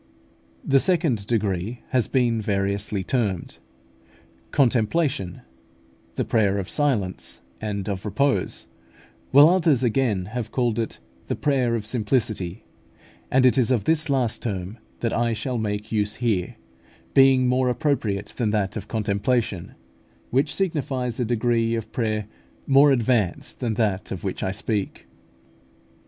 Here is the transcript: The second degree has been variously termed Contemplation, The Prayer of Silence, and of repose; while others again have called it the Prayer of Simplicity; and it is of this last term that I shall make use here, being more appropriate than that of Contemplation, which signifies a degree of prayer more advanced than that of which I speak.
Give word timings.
The 0.65 0.79
second 0.79 1.27
degree 1.27 1.83
has 1.89 2.07
been 2.07 2.41
variously 2.41 3.03
termed 3.03 3.59
Contemplation, 4.49 5.41
The 6.15 6.25
Prayer 6.25 6.57
of 6.57 6.71
Silence, 6.71 7.41
and 7.61 7.87
of 7.87 8.03
repose; 8.03 8.65
while 9.29 9.47
others 9.47 9.83
again 9.83 10.25
have 10.33 10.49
called 10.51 10.79
it 10.79 10.97
the 11.27 11.35
Prayer 11.35 11.75
of 11.75 11.85
Simplicity; 11.85 12.65
and 13.29 13.45
it 13.45 13.59
is 13.59 13.69
of 13.69 13.83
this 13.83 14.09
last 14.09 14.41
term 14.41 14.79
that 15.01 15.13
I 15.13 15.33
shall 15.33 15.59
make 15.59 15.91
use 15.91 16.15
here, 16.15 16.55
being 17.13 17.47
more 17.47 17.69
appropriate 17.69 18.33
than 18.37 18.49
that 18.49 18.75
of 18.75 18.87
Contemplation, 18.87 19.75
which 20.31 20.55
signifies 20.55 21.19
a 21.19 21.25
degree 21.25 21.75
of 21.75 21.91
prayer 21.91 22.25
more 22.65 22.91
advanced 22.91 23.59
than 23.59 23.75
that 23.75 24.11
of 24.11 24.23
which 24.23 24.41
I 24.41 24.49
speak. 24.49 25.05